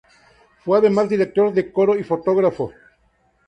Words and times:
Fue 0.65 0.79
además 0.79 1.07
director 1.09 1.53
de 1.53 1.71
coro 1.71 1.95
y 1.95 2.03
fotógrafo. 2.03 2.73